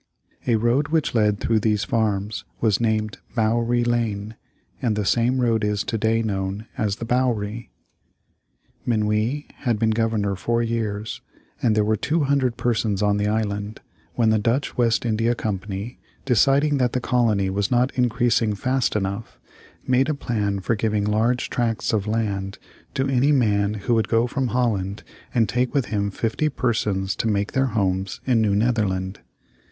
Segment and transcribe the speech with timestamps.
[0.47, 4.33] A road which led through these farms was named Bouwerie Lane,
[4.81, 7.69] and the same road is to day known as The Bowery.
[8.83, 11.21] Minuit had been Governor four years,
[11.61, 13.79] and there were 200 persons on the island,
[14.15, 19.37] when the Dutch West India Company, deciding that the colony was not increasing fast enough,
[19.85, 22.57] made a plan for giving large tracts of land
[22.95, 25.03] to any man who would go from Holland
[25.35, 29.19] and take with him fifty persons to make their homes in New Netherland.